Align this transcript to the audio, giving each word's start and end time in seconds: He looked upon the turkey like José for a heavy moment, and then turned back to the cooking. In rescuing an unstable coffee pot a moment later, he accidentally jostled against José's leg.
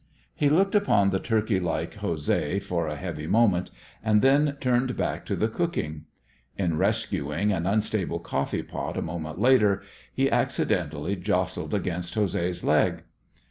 He 0.33 0.49
looked 0.49 0.73
upon 0.73 1.11
the 1.11 1.19
turkey 1.19 1.59
like 1.59 1.99
José 1.99 2.59
for 2.63 2.87
a 2.87 2.95
heavy 2.95 3.27
moment, 3.27 3.69
and 4.03 4.23
then 4.23 4.57
turned 4.59 4.97
back 4.97 5.27
to 5.27 5.35
the 5.35 5.47
cooking. 5.47 6.05
In 6.57 6.79
rescuing 6.79 7.51
an 7.51 7.67
unstable 7.67 8.17
coffee 8.17 8.63
pot 8.63 8.97
a 8.97 9.03
moment 9.03 9.39
later, 9.39 9.83
he 10.11 10.27
accidentally 10.31 11.15
jostled 11.15 11.75
against 11.75 12.15
José's 12.15 12.63
leg. 12.63 13.03